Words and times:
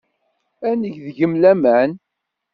Ad 0.67 0.75
neg 0.81 0.95
deg-m 1.05 1.33
laman. 1.41 1.91